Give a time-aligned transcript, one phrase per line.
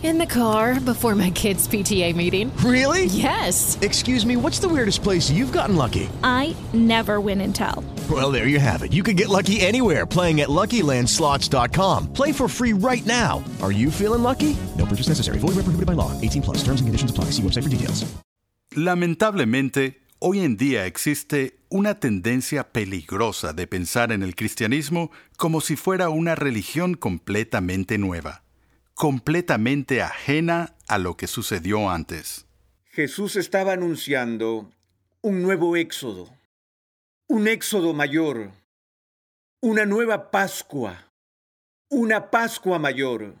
[0.00, 2.56] In the car before my kids' PTA meeting.
[2.58, 3.06] Really?
[3.06, 3.76] Yes.
[3.82, 6.08] Excuse me, what's the weirdest place you've gotten lucky?
[6.22, 7.82] I never win and tell.
[8.08, 8.92] Well, there you have it.
[8.92, 12.12] You can get lucky anywhere playing at LuckyLandSlots.com.
[12.12, 13.42] Play for free right now.
[13.60, 14.56] Are you feeling lucky?
[14.76, 15.40] No purchase necessary.
[15.40, 16.12] Void where prohibited by law.
[16.20, 16.58] 18 plus.
[16.58, 17.32] Terms and conditions apply.
[17.32, 18.06] See website for details.
[18.76, 25.74] Lamentablemente, hoy en día existe una tendencia peligrosa de pensar en el cristianismo como si
[25.74, 28.42] fuera una religión completamente nueva,
[28.98, 32.46] completamente ajena a lo que sucedió antes.
[32.90, 34.72] Jesús estaba anunciando
[35.22, 36.36] un nuevo éxodo,
[37.28, 38.50] un éxodo mayor,
[39.60, 41.12] una nueva Pascua,
[41.88, 43.36] una Pascua mayor,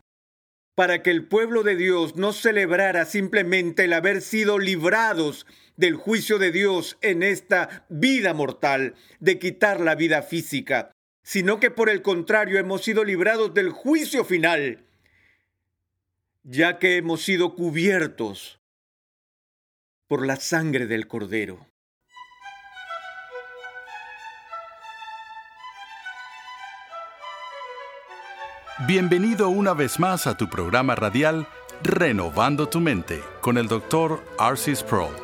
[0.76, 5.44] para que el pueblo de Dios no celebrara simplemente el haber sido librados
[5.76, 10.92] del juicio de Dios en esta vida mortal, de quitar la vida física,
[11.24, 14.84] sino que por el contrario hemos sido librados del juicio final,
[16.50, 18.58] ya que hemos sido cubiertos
[20.08, 21.66] por la sangre del Cordero.
[28.86, 31.46] Bienvenido una vez más a tu programa radial
[31.82, 34.24] Renovando tu Mente con el Dr.
[34.38, 35.14] Arcis Sproul.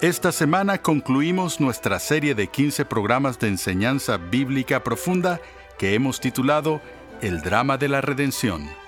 [0.00, 5.40] Esta semana concluimos nuestra serie de 15 programas de enseñanza bíblica profunda
[5.76, 6.80] que hemos titulado
[7.20, 8.81] El drama de la redención.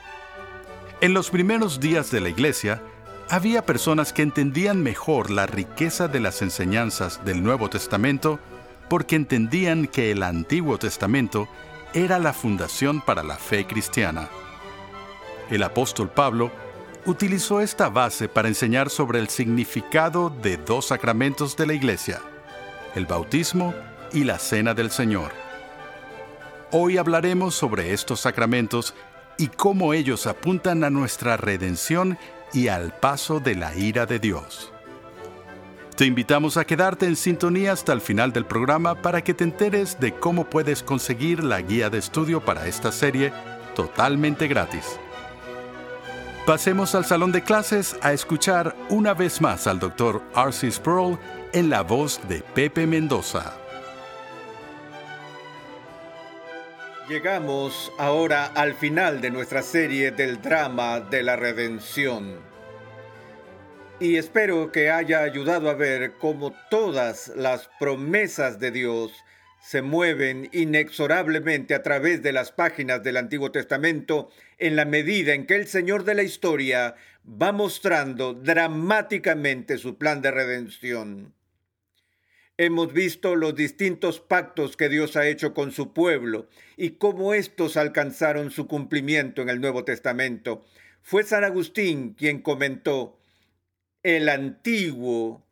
[1.04, 2.80] En los primeros días de la iglesia,
[3.28, 8.40] había personas que entendían mejor la riqueza de las enseñanzas del Nuevo Testamento
[8.88, 11.46] porque entendían que el Antiguo Testamento
[11.92, 14.30] era la fundación para la fe cristiana.
[15.50, 16.50] El apóstol Pablo
[17.04, 22.22] utilizó esta base para enseñar sobre el significado de dos sacramentos de la Iglesia,
[22.94, 23.74] el bautismo
[24.10, 25.32] y la cena del Señor.
[26.70, 28.94] Hoy hablaremos sobre estos sacramentos
[29.38, 32.18] y cómo ellos apuntan a nuestra redención
[32.52, 34.72] y al paso de la ira de Dios.
[35.96, 40.00] Te invitamos a quedarte en sintonía hasta el final del programa para que te enteres
[40.00, 43.32] de cómo puedes conseguir la guía de estudio para esta serie
[43.76, 44.98] totalmente gratis.
[46.46, 50.20] Pasemos al salón de clases a escuchar una vez más al Dr.
[50.36, 50.72] R.C.
[50.72, 51.18] Sproul
[51.52, 53.63] en la voz de Pepe Mendoza.
[57.08, 62.38] Llegamos ahora al final de nuestra serie del drama de la redención.
[64.00, 69.12] Y espero que haya ayudado a ver cómo todas las promesas de Dios
[69.60, 75.44] se mueven inexorablemente a través de las páginas del Antiguo Testamento en la medida en
[75.44, 76.94] que el Señor de la historia
[77.26, 81.34] va mostrando dramáticamente su plan de redención.
[82.56, 87.76] Hemos visto los distintos pactos que Dios ha hecho con su pueblo y cómo estos
[87.76, 90.64] alcanzaron su cumplimiento en el Nuevo Testamento.
[91.02, 93.18] Fue San Agustín quien comentó,
[94.04, 95.44] el antiguo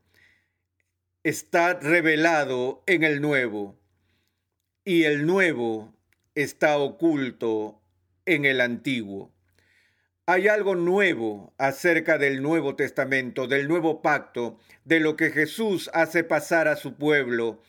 [1.24, 3.76] está revelado en el nuevo
[4.84, 5.92] y el nuevo
[6.36, 7.82] está oculto
[8.26, 9.32] en el antiguo.
[10.32, 16.25] Hay algo nuevo acerca del Nuevo Testamento, del nuevo pacto, de lo que Jesús hace
[16.25, 17.60] pasar a su pueblo.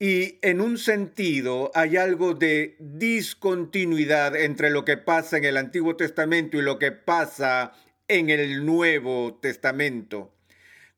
[0.00, 5.94] Y en un sentido hay algo de discontinuidad entre lo que pasa en el Antiguo
[5.94, 7.72] Testamento y lo que pasa
[8.08, 10.32] en el Nuevo Testamento.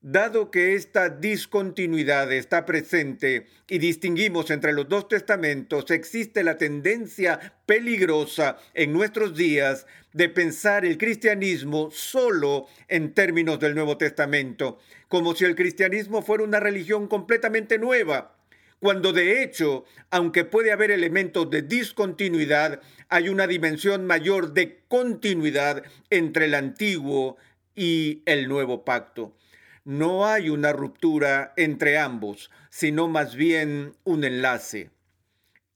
[0.04, 7.54] Dado que esta discontinuidad está presente y distinguimos entre los dos testamentos, existe la tendencia
[7.66, 15.37] peligrosa en nuestros días de pensar el cristianismo solo en términos del Nuevo Testamento, como
[15.37, 18.37] si el cristianismo fuera una religión completamente nueva,
[18.81, 25.84] cuando de hecho, aunque puede haber elementos de discontinuidad, hay una dimensión mayor de continuidad
[26.10, 27.37] entre el antiguo
[27.76, 29.37] y el nuevo pacto
[29.84, 34.90] no hay una ruptura entre ambos, sino más bien un enlace.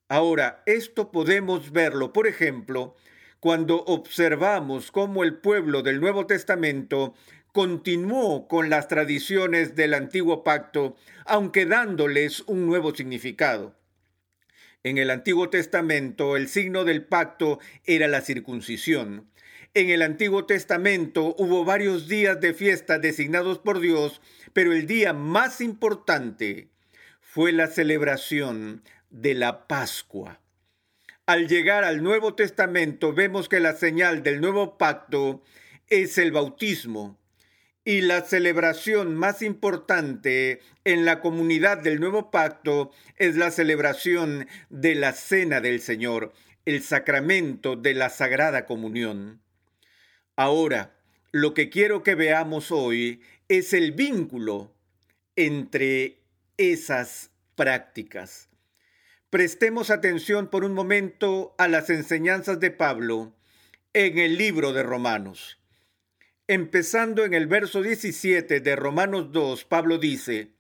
[0.09, 2.95] Ahora, esto podemos verlo, por ejemplo,
[3.41, 7.15] cuando observamos cómo el pueblo del Nuevo Testamento
[7.53, 13.75] continuó con las tradiciones del antiguo pacto, aunque dándoles un nuevo significado.
[14.85, 19.29] En el Antiguo Testamento el signo del pacto era la circuncisión.
[19.77, 24.23] En el Antiguo Testamento hubo varios días de fiesta designados por Dios,
[24.55, 26.71] pero el día más importante
[27.21, 30.41] fue la celebración de la Pascua.
[31.27, 35.43] Al llegar al Nuevo Testamento vemos que la señal del nuevo pacto
[35.89, 37.19] es el bautismo
[37.85, 44.95] y la celebración más importante en la comunidad del nuevo pacto es la celebración de
[44.95, 46.33] la Cena del Señor,
[46.65, 49.43] el sacramento de la Sagrada Comunión.
[50.37, 50.95] Ahora,
[51.33, 54.71] lo que quiero que veamos hoy es el vínculo
[55.35, 56.19] entre
[56.59, 58.51] esas prácticas.
[59.31, 63.35] Prestemos atención por un momento a las enseñanzas de Pablo
[63.95, 65.59] en el libro de Romanos.
[66.49, 70.53] Empezando en el verso 17 de Romanos 2, Pablo dice,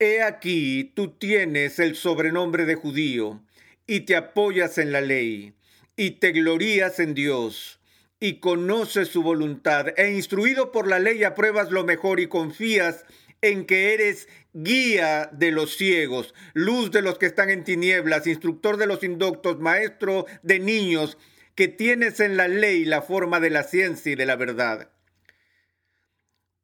[0.00, 3.42] He aquí tú tienes el sobrenombre de judío,
[3.86, 5.54] y te apoyas en la ley,
[5.96, 7.80] y te glorías en Dios,
[8.20, 13.04] y conoces su voluntad, e instruido por la ley apruebas lo mejor y confías
[13.42, 18.78] en que eres guía de los ciegos, luz de los que están en tinieblas, instructor
[18.78, 21.18] de los indoctos, maestro de niños,
[21.54, 24.90] que tienes en la ley la forma de la ciencia y de la verdad.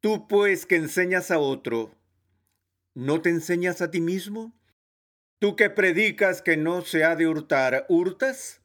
[0.00, 1.94] Tú pues que enseñas a otro,
[2.94, 4.54] ¿no te enseñas a ti mismo?
[5.38, 8.62] Tú que predicas que no se ha de hurtar, ¿hurtas?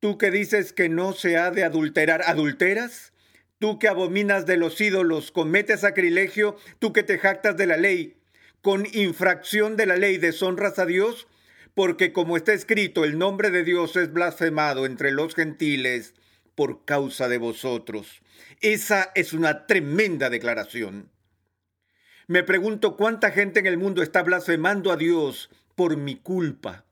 [0.00, 3.12] Tú que dices que no se ha de adulterar, ¿adulteras?
[3.58, 8.16] Tú que abominas de los ídolos, cometes sacrilegio, tú que te jactas de la ley,
[8.60, 11.26] con infracción de la ley deshonras a Dios,
[11.74, 16.14] porque como está escrito, el nombre de Dios es blasfemado entre los gentiles
[16.54, 18.22] por causa de vosotros.
[18.60, 21.10] Esa es una tremenda declaración.
[22.26, 26.85] Me pregunto cuánta gente en el mundo está blasfemando a Dios por mi culpa,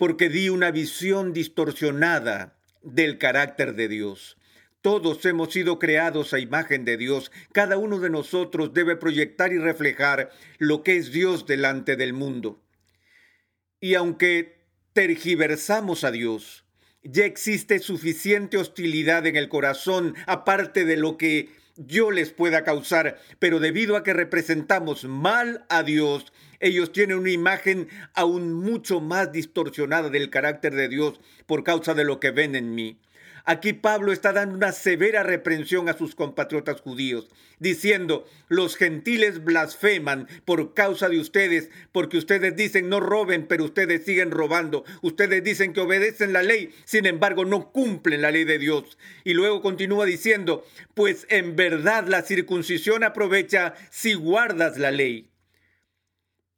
[0.00, 4.38] porque di una visión distorsionada del carácter de Dios.
[4.80, 7.30] Todos hemos sido creados a imagen de Dios.
[7.52, 12.62] Cada uno de nosotros debe proyectar y reflejar lo que es Dios delante del mundo.
[13.78, 14.64] Y aunque
[14.94, 16.64] tergiversamos a Dios,
[17.02, 23.18] ya existe suficiente hostilidad en el corazón, aparte de lo que yo les pueda causar,
[23.38, 29.32] pero debido a que representamos mal a Dios, ellos tienen una imagen aún mucho más
[29.32, 32.98] distorsionada del carácter de Dios por causa de lo que ven en mí.
[33.44, 37.28] Aquí Pablo está dando una severa reprensión a sus compatriotas judíos,
[37.58, 44.04] diciendo, los gentiles blasfeman por causa de ustedes, porque ustedes dicen no roben, pero ustedes
[44.04, 44.84] siguen robando.
[45.02, 48.98] Ustedes dicen que obedecen la ley, sin embargo no cumplen la ley de Dios.
[49.24, 50.64] Y luego continúa diciendo,
[50.94, 55.29] pues en verdad la circuncisión aprovecha si guardas la ley.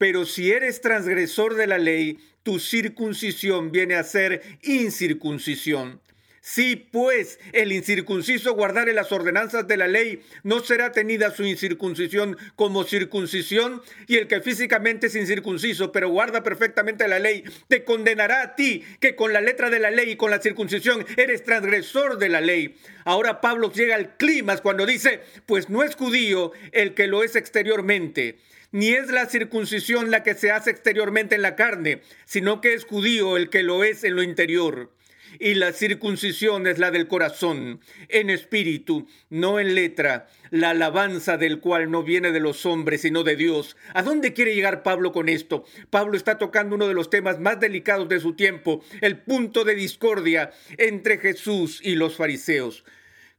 [0.02, 6.00] Pero si eres transgresor de la ley, tu circuncisión viene a ser incircuncisión.
[6.40, 12.37] Si pues el incircunciso guardare las ordenanzas de la ley, no será tenida su incircuncisión
[12.56, 18.43] como circuncisión, y el que físicamente es incircunciso, pero guarda perfectamente la ley, te condenará
[18.43, 22.19] a ti, que con la letra de la ley y con la circuncisión eres transgresor
[22.19, 22.75] de la ley.
[23.04, 27.37] Ahora Pablo llega al clima cuando dice, pues no es judío el que lo es
[27.37, 28.40] exteriormente
[28.73, 32.85] ni es la circuncisión la que se hace exteriormente en la carne, sino que es
[32.85, 34.91] judío el que lo es en lo interior
[35.38, 41.61] y la circuncisión es la del corazón, en espíritu, no en letra, la alabanza del
[41.61, 43.76] cual no viene de los hombres, sino de Dios.
[43.95, 45.64] ¿A dónde quiere llegar Pablo con esto?
[45.91, 49.75] Pablo está tocando uno de los temas más delicados de su tiempo, el punto de
[49.75, 52.85] discordia entre Jesús y los fariseos.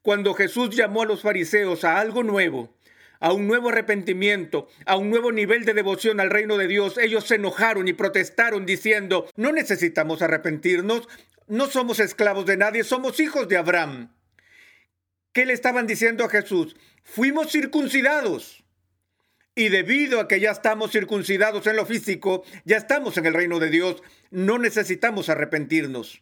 [0.02, 2.74] Cuando Jesús llamó a los fariseos a algo nuevo,
[3.24, 7.24] a un nuevo arrepentimiento, a un nuevo nivel de devoción al reino de Dios, ellos
[7.25, 11.08] se enojaron y protestaron diciendo, no necesitamos arrepentirnos,
[11.48, 14.13] no somos esclavos de nadie, somos hijos de Abraham.
[15.32, 16.75] ¿Qué le estaban diciendo a Jesús?
[17.01, 18.65] Fuimos circuncidados.
[19.56, 23.60] Y debido a que ya estamos circuncidados en lo físico, ya estamos en el reino
[23.60, 26.22] de Dios, no necesitamos arrepentirnos.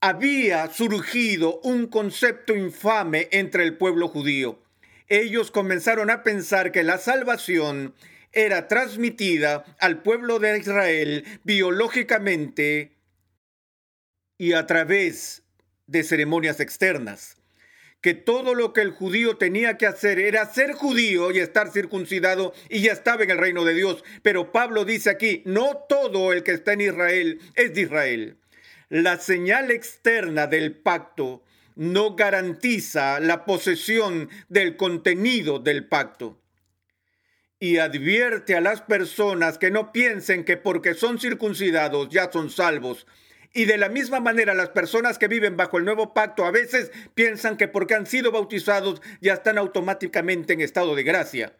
[0.00, 4.62] Había surgido un concepto infame entre el pueblo judío.
[5.10, 7.94] Ellos comenzaron a pensar que la salvación
[8.32, 12.96] era transmitida al pueblo de Israel biológicamente
[14.38, 15.42] y a través
[15.88, 17.36] de ceremonias externas.
[18.00, 22.54] Que todo lo que el judío tenía que hacer era ser judío y estar circuncidado
[22.68, 24.04] y ya estaba en el reino de Dios.
[24.22, 28.36] Pero Pablo dice aquí, no todo el que está en Israel es de Israel.
[28.88, 31.42] La señal externa del pacto
[31.76, 36.40] no garantiza la posesión del contenido del pacto.
[37.58, 43.06] Y advierte a las personas que no piensen que porque son circuncidados ya son salvos.
[43.52, 46.90] Y de la misma manera las personas que viven bajo el nuevo pacto a veces
[47.14, 51.56] piensan que porque han sido bautizados ya están automáticamente en estado de gracia.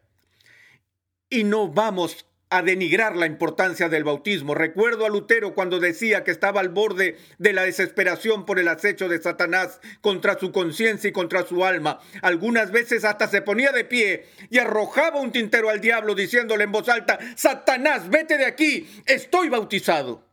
[1.28, 4.54] Y no vamos a denigrar la importancia del bautismo.
[4.54, 9.08] Recuerdo a Lutero cuando decía que estaba al borde de la desesperación por el acecho
[9.08, 12.00] de Satanás contra su conciencia y contra su alma.
[12.22, 16.72] Algunas veces hasta se ponía de pie y arrojaba un tintero al diablo diciéndole en
[16.72, 20.28] voz alta, Satanás, vete de aquí, estoy bautizado.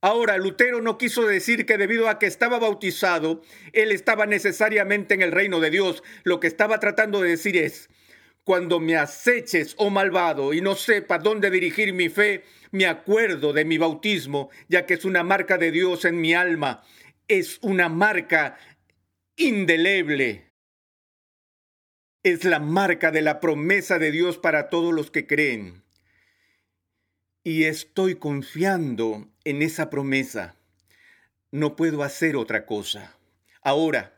[0.00, 5.22] Ahora, Lutero no quiso decir que debido a que estaba bautizado, él estaba necesariamente en
[5.22, 6.04] el reino de Dios.
[6.22, 7.88] Lo que estaba tratando de decir es,
[8.48, 13.66] cuando me aceches, oh malvado, y no sepa dónde dirigir mi fe, me acuerdo de
[13.66, 16.82] mi bautismo, ya que es una marca de Dios en mi alma.
[17.28, 18.56] Es una marca
[19.36, 20.50] indeleble.
[22.22, 25.82] Es la marca de la promesa de Dios para todos los que creen.
[27.44, 30.56] Y estoy confiando en esa promesa.
[31.50, 33.14] No puedo hacer otra cosa.
[33.60, 34.17] Ahora,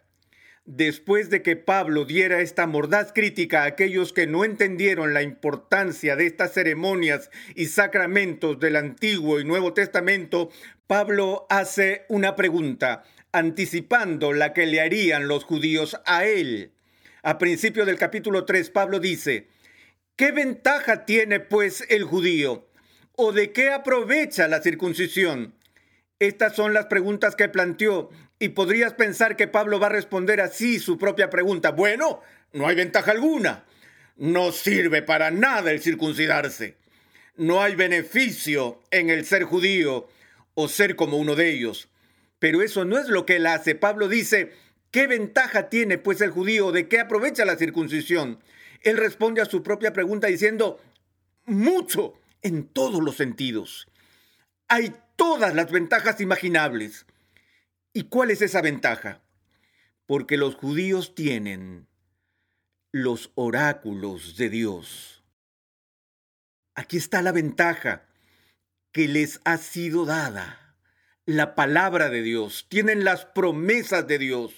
[0.77, 6.15] después de que Pablo diera esta mordaz crítica a aquellos que no entendieron la importancia
[6.15, 10.51] de estas ceremonias y sacramentos del Antiguo y Nuevo Testamento,
[10.87, 16.73] Pablo hace una pregunta, anticipando la que le harían los judíos a él.
[17.25, 19.49] A principio del capítulo 3, Pablo dice,
[20.15, 22.69] ¿qué ventaja tiene pues el judío?
[23.17, 25.53] ¿O de qué aprovecha la circuncisión?
[26.21, 28.11] Estas son las preguntas que planteó
[28.41, 31.73] y podrías pensar que Pablo va a responder así su propia pregunta.
[31.73, 32.23] Bueno,
[32.55, 33.65] no hay ventaja alguna.
[34.17, 36.77] No sirve para nada el circuncidarse.
[37.37, 40.09] No hay beneficio en el ser judío
[40.55, 41.89] o ser como uno de ellos.
[42.39, 43.75] Pero eso no es lo que él hace.
[43.75, 44.53] Pablo dice,
[44.91, 46.73] ¿qué ventaja tiene pues el judío?
[46.73, 48.41] ¿De qué aprovecha la circuncisión?
[48.81, 50.81] Él responde a su propia pregunta diciendo,
[51.45, 53.87] mucho en todos los sentidos.
[54.67, 57.05] Hay todas las ventajas imaginables.
[57.93, 59.21] ¿Y cuál es esa ventaja?
[60.07, 61.89] Porque los judíos tienen
[62.93, 65.25] los oráculos de Dios.
[66.75, 68.07] Aquí está la ventaja
[68.93, 70.77] que les ha sido dada.
[71.27, 72.67] La palabra de Dios.
[72.69, 74.55] Tienen las promesas de Dios.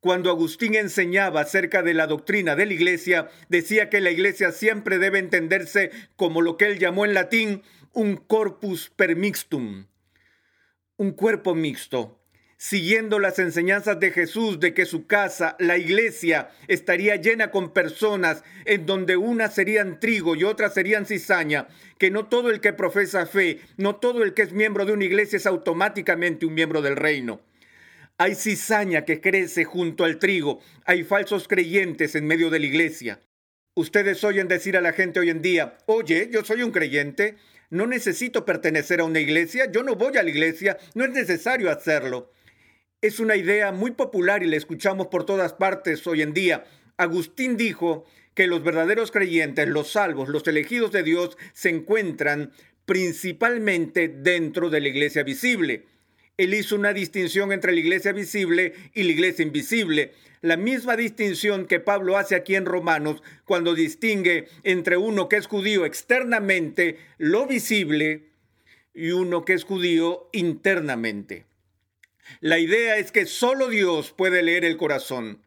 [0.00, 4.98] Cuando Agustín enseñaba acerca de la doctrina de la iglesia, decía que la iglesia siempre
[4.98, 7.62] debe entenderse como lo que él llamó en latín
[7.92, 9.86] un corpus per mixtum,
[11.00, 12.20] un cuerpo mixto,
[12.58, 18.44] siguiendo las enseñanzas de Jesús de que su casa, la iglesia, estaría llena con personas
[18.66, 23.24] en donde unas serían trigo y otras serían cizaña, que no todo el que profesa
[23.24, 26.96] fe, no todo el que es miembro de una iglesia es automáticamente un miembro del
[26.96, 27.40] reino.
[28.18, 33.20] Hay cizaña que crece junto al trigo, hay falsos creyentes en medio de la iglesia.
[33.74, 37.36] Ustedes oyen decir a la gente hoy en día, oye, yo soy un creyente,
[37.70, 41.70] no necesito pertenecer a una iglesia, yo no voy a la iglesia, no es necesario
[41.70, 42.32] hacerlo.
[43.00, 46.64] Es una idea muy popular y la escuchamos por todas partes hoy en día.
[46.98, 52.52] Agustín dijo que los verdaderos creyentes, los salvos, los elegidos de Dios, se encuentran
[52.84, 55.86] principalmente dentro de la iglesia visible.
[56.36, 60.12] Él hizo una distinción entre la iglesia visible y la iglesia invisible.
[60.42, 65.46] La misma distinción que Pablo hace aquí en Romanos cuando distingue entre uno que es
[65.46, 68.30] judío externamente, lo visible,
[68.94, 71.44] y uno que es judío internamente.
[72.40, 75.42] La idea es que solo Dios puede leer el corazón.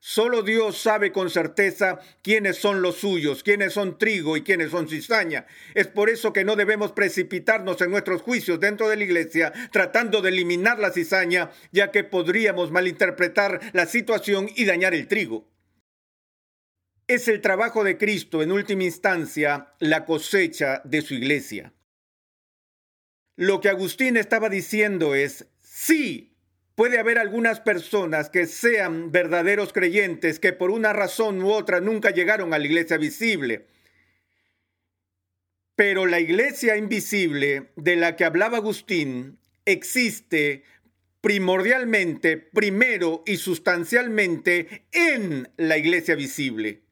[0.00, 4.88] Solo Dios sabe con certeza quiénes son los suyos, quiénes son trigo y quiénes son
[4.88, 5.46] cizaña.
[5.74, 10.22] Es por eso que no debemos precipitarnos en nuestros juicios dentro de la iglesia tratando
[10.22, 15.48] de eliminar la cizaña, ya que podríamos malinterpretar la situación y dañar el trigo.
[17.08, 21.72] Es el trabajo de Cristo, en última instancia, la cosecha de su iglesia.
[23.36, 26.35] Lo que Agustín estaba diciendo es, sí,
[26.76, 32.10] Puede haber algunas personas que sean verdaderos creyentes que por una razón u otra nunca
[32.10, 33.66] llegaron a la iglesia visible.
[35.74, 40.64] Pero la iglesia invisible de la que hablaba Agustín existe
[41.22, 46.82] primordialmente, primero y sustancialmente en la iglesia visible,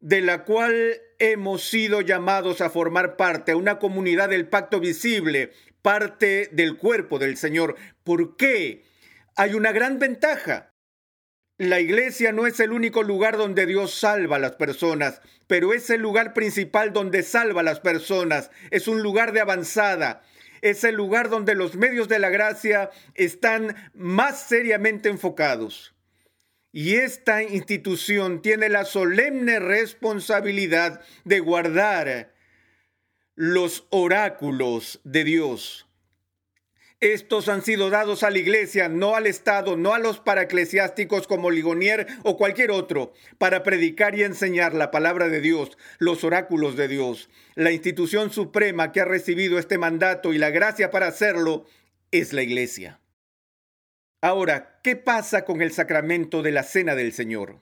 [0.00, 5.52] de la cual hemos sido llamados a formar parte, una comunidad del pacto visible,
[5.82, 7.76] parte del cuerpo del Señor.
[8.04, 8.84] ¿Por qué?
[9.36, 10.72] Hay una gran ventaja.
[11.58, 15.90] La iglesia no es el único lugar donde Dios salva a las personas, pero es
[15.90, 18.52] el lugar principal donde salva a las personas.
[18.70, 20.22] Es un lugar de avanzada.
[20.60, 25.94] es el lugar donde los medios de la gracia están más seriamente enfocados.
[26.80, 32.32] Y esta institución tiene la solemne responsabilidad de guardar
[33.34, 35.88] los oráculos de Dios.
[37.00, 41.50] Estos han sido dados a la iglesia, no al Estado, no a los paraeclesiásticos como
[41.50, 46.86] Ligonier o cualquier otro, para predicar y enseñar la palabra de Dios, los oráculos de
[46.86, 47.28] Dios.
[47.56, 51.66] La institución suprema que ha recibido este mandato y la gracia para hacerlo
[52.12, 53.00] es la iglesia.
[54.20, 57.60] Ahora, ¿qué pasa con el sacramento de la Cena del Señor?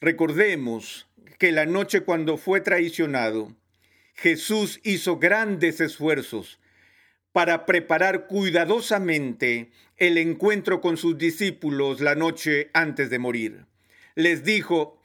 [0.00, 1.08] Recordemos
[1.40, 3.56] que la noche cuando fue traicionado,
[4.14, 6.60] Jesús hizo grandes esfuerzos
[7.32, 13.66] para preparar cuidadosamente el encuentro con sus discípulos la noche antes de morir.
[14.14, 15.02] Les dijo,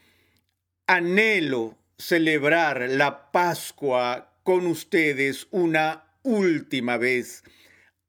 [0.85, 7.43] anhelo celebrar la Pascua con ustedes una última vez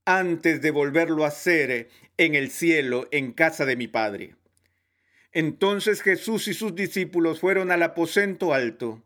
[0.05, 4.35] antes de volverlo a hacer en el cielo en casa de mi Padre.
[5.33, 9.03] Entonces Jesús y sus discípulos fueron al aposento alto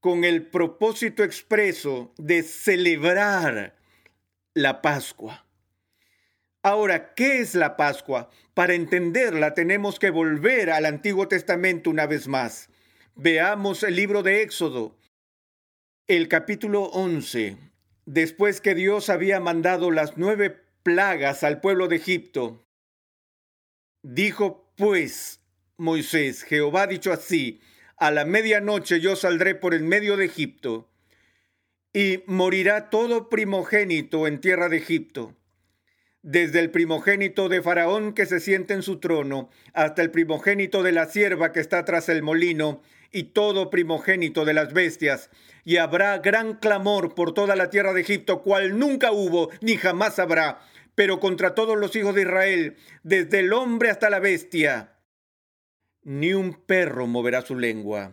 [0.00, 3.76] con el propósito expreso de celebrar
[4.54, 5.44] la Pascua.
[6.62, 8.30] Ahora, ¿qué es la Pascua?
[8.54, 12.70] Para entenderla tenemos que volver al Antiguo Testamento una vez más.
[13.14, 14.96] Veamos el libro de Éxodo,
[16.06, 17.56] el capítulo 11.
[18.06, 22.66] Después que Dios había mandado las nueve plagas al pueblo de Egipto,
[24.02, 25.42] dijo pues
[25.76, 27.60] Moisés, Jehová ha dicho así,
[27.98, 30.90] a la medianoche yo saldré por el medio de Egipto
[31.92, 35.36] y morirá todo primogénito en tierra de Egipto,
[36.22, 40.92] desde el primogénito de Faraón que se siente en su trono, hasta el primogénito de
[40.92, 42.80] la sierva que está tras el molino,
[43.10, 45.30] y todo primogénito de las bestias,
[45.64, 50.18] y habrá gran clamor por toda la tierra de Egipto, cual nunca hubo ni jamás
[50.18, 50.60] habrá,
[50.98, 54.98] pero contra todos los hijos de Israel, desde el hombre hasta la bestia,
[56.02, 58.10] ni un perro moverá su lengua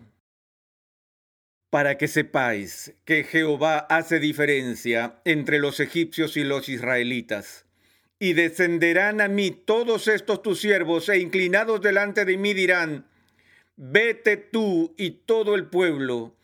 [1.71, 7.65] para que sepáis que Jehová hace diferencia entre los egipcios y los israelitas.
[8.19, 13.07] Y descenderán a mí todos estos tus siervos, e inclinados delante de mí dirán,
[13.77, 16.37] vete tú y todo el pueblo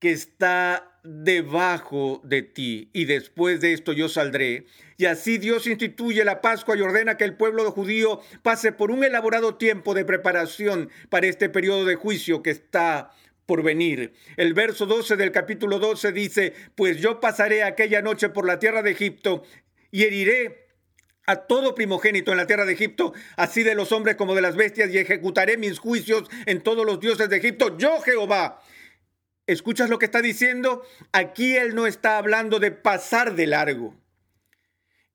[0.00, 4.66] que está debajo de ti, y después de esto yo saldré.
[4.98, 9.02] Y así Dios instituye la Pascua y ordena que el pueblo judío pase por un
[9.04, 13.12] elaborado tiempo de preparación para este periodo de juicio que está
[13.46, 14.12] por venir.
[14.36, 18.82] El verso 12 del capítulo 12 dice, pues yo pasaré aquella noche por la tierra
[18.82, 19.44] de Egipto
[19.90, 20.66] y heriré
[21.24, 24.56] a todo primogénito en la tierra de Egipto, así de los hombres como de las
[24.56, 28.60] bestias, y ejecutaré mis juicios en todos los dioses de Egipto, yo Jehová.
[29.48, 30.84] ¿Escuchas lo que está diciendo?
[31.10, 33.96] Aquí él no está hablando de pasar de largo.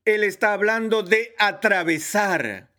[0.05, 2.71] Él está hablando de atravesar.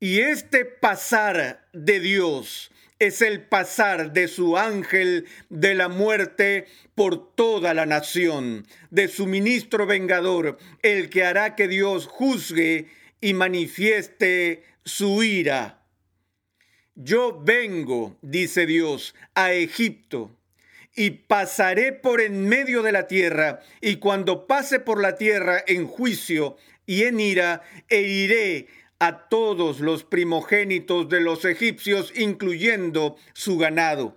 [0.00, 7.34] Y este pasar de Dios es el pasar de su ángel de la muerte por
[7.34, 12.88] toda la nación, de su ministro vengador, el que hará que Dios juzgue
[13.20, 15.82] y manifieste su ira.
[16.94, 20.35] Yo vengo, dice Dios, a Egipto
[20.96, 25.86] y pasaré por en medio de la tierra, y cuando pase por la tierra en
[25.86, 26.56] juicio
[26.86, 28.66] y en ira, heriré
[28.98, 34.16] a todos los primogénitos de los egipcios, incluyendo su ganado.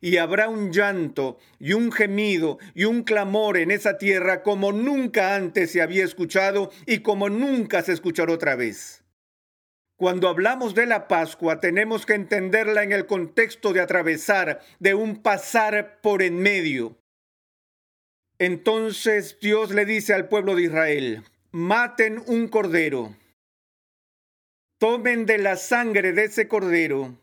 [0.00, 5.34] Y habrá un llanto y un gemido y un clamor en esa tierra como nunca
[5.34, 9.02] antes se había escuchado y como nunca se escuchará otra vez.
[9.98, 15.22] Cuando hablamos de la Pascua tenemos que entenderla en el contexto de atravesar, de un
[15.22, 16.96] pasar por en medio.
[18.38, 23.14] Entonces Dios le dice al pueblo de Israel, maten un cordero
[24.78, 27.18] tomen de la sangre de ese cordero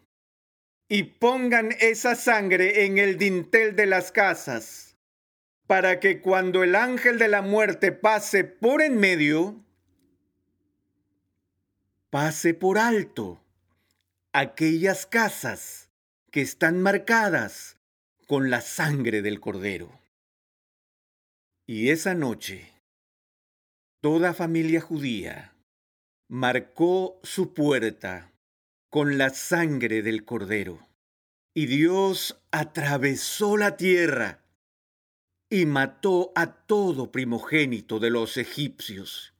[0.90, 4.98] y pongan esa sangre en el dintel de las casas,
[5.66, 9.64] para que cuando el ángel de la muerte pase por en medio,
[12.15, 13.43] pase por alto
[14.32, 15.89] aquellas casas
[16.32, 17.78] que están marcadas
[18.25, 19.99] con la sangre del cordero.
[21.67, 22.71] Y esa noche,
[23.99, 25.58] toda familia judía
[26.30, 28.32] marcó su puerta
[28.89, 30.88] con la sangre del cordero.
[31.54, 34.39] Y Dios atravesó la tierra
[35.49, 39.35] y mató a todo primogénito de los egipcios.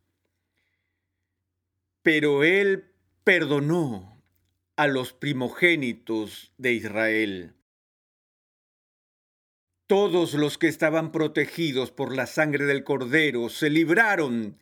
[2.06, 4.24] Pero él perdonó
[4.76, 7.56] a los primogénitos de Israel.
[9.88, 14.60] Todos los que estaban protegidos por la sangre del Cordero se libraron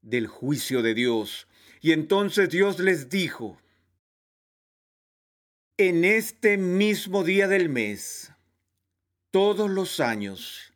[0.00, 1.48] del juicio de Dios.
[1.82, 3.60] Y entonces Dios les dijo,
[5.76, 8.32] en este mismo día del mes,
[9.30, 10.72] todos los años,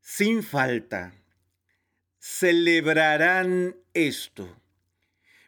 [0.00, 1.12] sin falta,
[2.18, 4.59] celebrarán esto.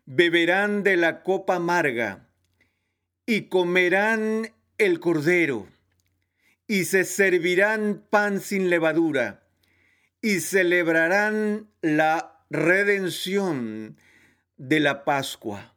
[0.04, 2.28] Beberán de la copa amarga
[3.24, 5.68] y comerán el cordero
[6.66, 9.46] y se servirán pan sin levadura
[10.20, 13.96] y celebrarán la redención
[14.56, 15.74] de la Pascua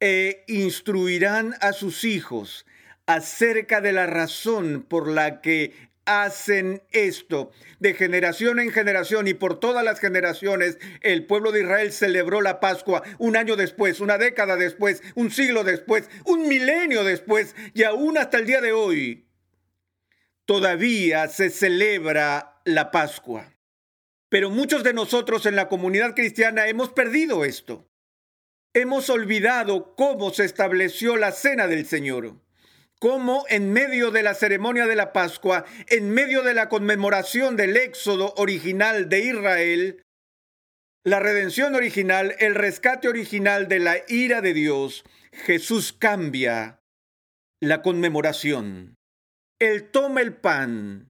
[0.00, 2.66] e instruirán a sus hijos
[3.06, 5.74] acerca de la razón por la que
[6.06, 7.50] hacen esto.
[7.78, 12.60] De generación en generación y por todas las generaciones, el pueblo de Israel celebró la
[12.60, 18.16] Pascua un año después, una década después, un siglo después, un milenio después y aún
[18.16, 19.28] hasta el día de hoy.
[20.46, 23.52] Todavía se celebra la Pascua.
[24.28, 27.88] Pero muchos de nosotros en la comunidad cristiana hemos perdido esto.
[28.72, 32.45] Hemos olvidado cómo se estableció la cena del Señor
[32.98, 37.76] cómo en medio de la ceremonia de la Pascua, en medio de la conmemoración del
[37.76, 40.02] éxodo original de Israel,
[41.04, 46.80] la redención original, el rescate original de la ira de Dios, Jesús cambia
[47.60, 48.96] la conmemoración.
[49.60, 51.08] Él toma el pan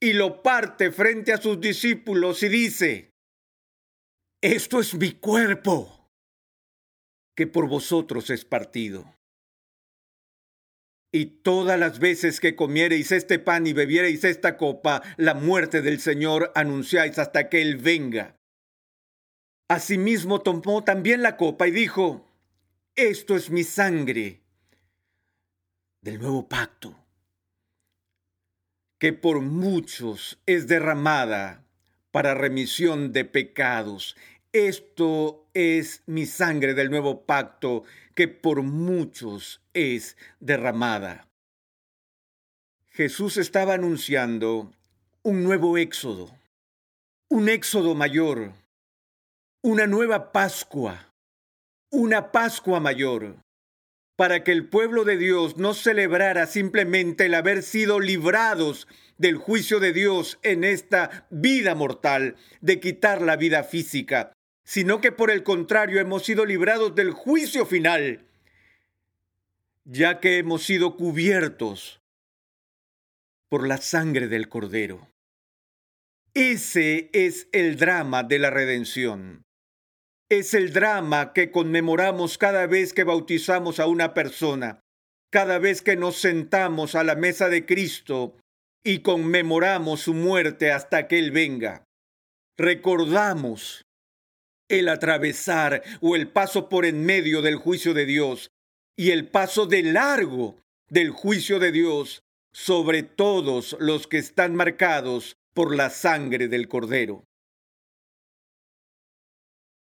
[0.00, 3.10] y lo parte frente a sus discípulos y dice,
[4.40, 6.08] esto es mi cuerpo,
[7.36, 9.17] que por vosotros es partido.
[11.10, 16.00] Y todas las veces que comiereis este pan y bebiereis esta copa, la muerte del
[16.00, 18.36] Señor anunciáis hasta que Él venga.
[19.68, 22.26] Asimismo tomó también la copa y dijo,
[22.94, 24.42] Esto es mi sangre
[26.02, 26.94] del nuevo pacto,
[28.98, 31.64] que por muchos es derramada
[32.10, 34.16] para remisión de pecados.
[34.52, 37.84] Esto es mi sangre del nuevo pacto
[38.18, 41.28] que por muchos es derramada.
[42.88, 44.72] Jesús estaba anunciando
[45.22, 46.36] un nuevo éxodo,
[47.30, 48.54] un éxodo mayor,
[49.62, 51.14] una nueva Pascua,
[51.92, 53.36] una Pascua mayor,
[54.16, 59.78] para que el pueblo de Dios no celebrara simplemente el haber sido librados del juicio
[59.78, 64.32] de Dios en esta vida mortal, de quitar la vida física,
[64.68, 68.26] sino que por el contrario hemos sido librados del juicio final,
[69.86, 72.02] ya que hemos sido cubiertos
[73.48, 75.08] por la sangre del Cordero.
[76.34, 79.42] Ese es el drama de la redención.
[80.28, 84.80] Es el drama que conmemoramos cada vez que bautizamos a una persona,
[85.30, 88.36] cada vez que nos sentamos a la mesa de Cristo
[88.84, 91.84] y conmemoramos su muerte hasta que Él venga.
[92.58, 93.87] Recordamos
[94.68, 98.50] el atravesar o el paso por en medio del juicio de Dios
[98.96, 105.36] y el paso de largo del juicio de Dios sobre todos los que están marcados
[105.54, 107.24] por la sangre del Cordero.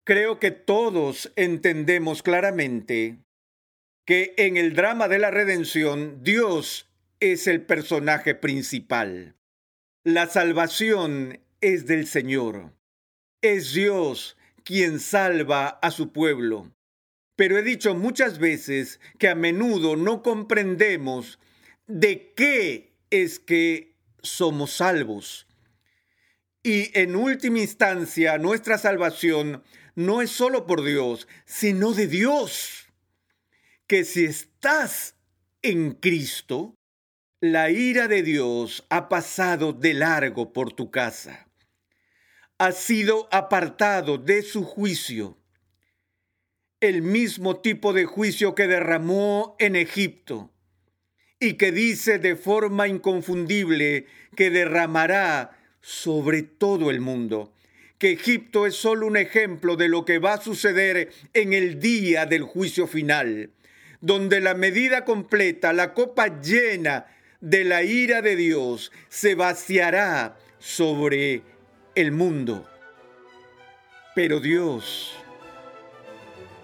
[0.05, 3.19] Creo que todos entendemos claramente
[4.05, 6.89] que en el drama de la redención Dios
[7.21, 9.37] es el personaje principal.
[10.05, 12.73] La salvación es del Señor.
[13.43, 16.73] Es Dios quien salva a su pueblo.
[17.37, 21.39] Pero he dicho muchas veces que a menudo no comprendemos
[21.87, 25.47] de qué es que somos salvos.
[26.63, 29.63] Y en última instancia, nuestra salvación
[29.95, 32.87] no es solo por Dios, sino de Dios.
[33.87, 35.17] Que si estás
[35.63, 36.75] en Cristo,
[37.41, 41.52] la ira de Dios ha pasado de largo por tu casa
[42.63, 45.37] ha sido apartado de su juicio,
[46.81, 50.53] el mismo tipo de juicio que derramó en Egipto
[51.41, 57.53] y que dice de forma inconfundible que derramará sobre todo el mundo,
[57.99, 62.27] que Egipto es solo un ejemplo de lo que va a suceder en el día
[62.27, 63.51] del juicio final,
[64.01, 67.07] donde la medida completa, la copa llena
[67.41, 71.43] de la ira de Dios, se vaciará sobre
[71.95, 72.67] el mundo.
[74.15, 75.13] Pero Dios,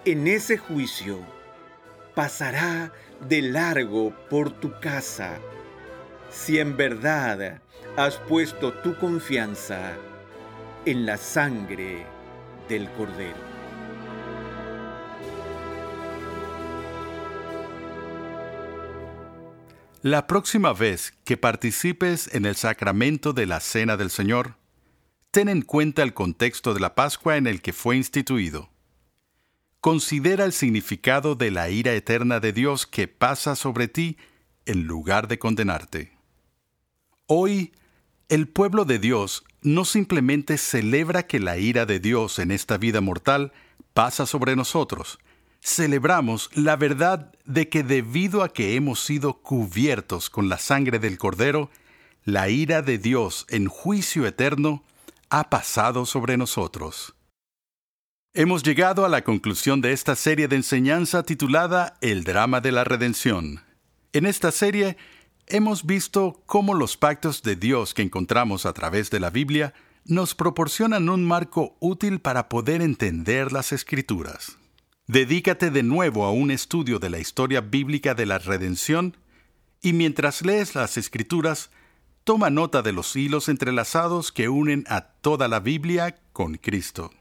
[0.05, 1.19] en ese juicio,
[2.15, 2.91] pasará
[3.27, 5.39] de largo por tu casa
[6.29, 7.61] si en verdad
[7.97, 9.93] has puesto tu confianza
[10.85, 12.05] en la sangre
[12.67, 13.49] del Cordero.
[20.01, 24.58] La próxima vez que participes en el sacramento de la Cena del Señor,
[25.31, 28.69] ten en cuenta el contexto de la Pascua en el que fue instituido.
[29.79, 34.17] Considera el significado de la ira eterna de Dios que pasa sobre ti
[34.65, 36.11] en lugar de condenarte.
[37.27, 37.73] Hoy,
[38.27, 43.01] el pueblo de Dios no simplemente celebra que la ira de Dios en esta vida
[43.01, 43.53] mortal
[43.93, 45.19] pasa sobre nosotros,
[45.61, 51.17] celebramos la verdad de que debido a que hemos sido cubiertos con la sangre del
[51.17, 51.69] Cordero,
[52.23, 54.83] la ira de Dios en juicio eterno
[55.29, 57.15] ha pasado sobre nosotros.
[58.33, 62.83] Hemos llegado a la conclusión de esta serie de enseñanza titulada El drama de la
[62.83, 63.61] redención.
[64.13, 64.97] En esta serie
[65.47, 69.73] hemos visto cómo los pactos de Dios que encontramos a través de la Biblia
[70.05, 74.57] nos proporcionan un marco útil para poder entender las escrituras.
[75.07, 79.17] Dedícate de nuevo a un estudio de la historia bíblica de la redención
[79.81, 81.71] y mientras lees las escrituras,
[82.23, 87.11] toma nota de los hilos entrelazados que unen a toda la Biblia con Cristo.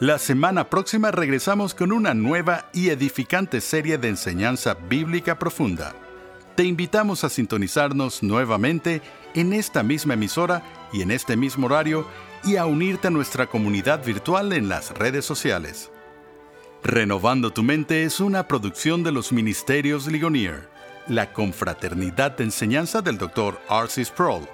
[0.00, 5.94] La semana próxima regresamos con una nueva y edificante serie de enseñanza bíblica profunda.
[6.54, 9.02] Te invitamos a sintonizarnos nuevamente
[9.34, 12.06] en esta misma emisora y en este mismo horario
[12.44, 15.90] y a unirte a nuestra comunidad virtual en las redes sociales.
[16.82, 20.69] Renovando tu mente es una producción de los Ministerios Ligonier,
[21.10, 23.60] la confraternidad de enseñanza del Dr.
[23.68, 24.46] Arcis Sproul.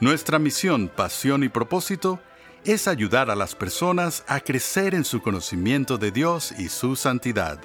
[0.00, 2.20] Nuestra misión, pasión y propósito
[2.64, 7.58] es ayudar a las personas a crecer en su conocimiento de Dios y su santidad.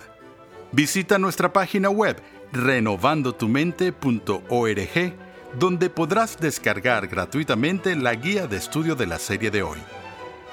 [0.72, 5.14] Visita nuestra página web renovandotumente.org
[5.60, 9.80] donde podrás descargar gratuitamente la guía de estudio de la serie de hoy.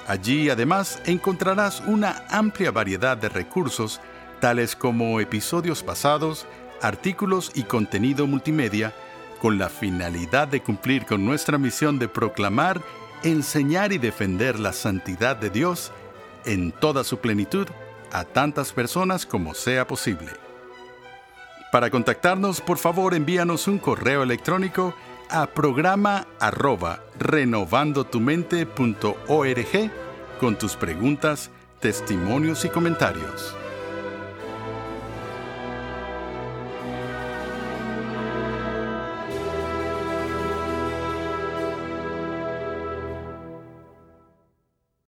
[0.07, 3.99] Allí además encontrarás una amplia variedad de recursos
[4.39, 6.45] tales como episodios pasados,
[6.85, 8.93] artículos y contenido multimedia
[9.41, 12.79] con la finalidad de cumplir con nuestra misión de proclamar,
[13.23, 15.91] enseñar y defender la santidad de Dios
[16.45, 17.67] en toda su plenitud
[18.11, 20.29] a tantas personas como sea posible.
[21.71, 24.93] Para contactarnos, por favor, envíanos un correo electrónico
[25.29, 29.91] a programa arroba renovandotumente.org
[30.39, 33.55] con tus preguntas, testimonios y comentarios.